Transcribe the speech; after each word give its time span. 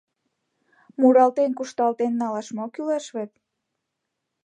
Муралтен, 0.99 1.51
кушталтен 1.57 2.13
налаш 2.21 2.47
мо 2.57 2.65
кӱлеш 2.73 3.05
вет? 3.15 3.31